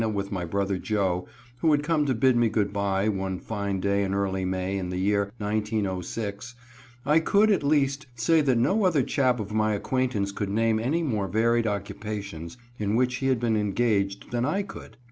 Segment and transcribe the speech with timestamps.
[0.15, 1.27] with my brother Joe,
[1.57, 4.89] who had come to bid me good bye, one fine day in early May, in
[4.89, 6.55] the year 1906,
[7.05, 11.03] I could, at least, say that no other chap of my acquaintance could name any
[11.03, 14.97] more varied occupations in which he had been engaged than I could.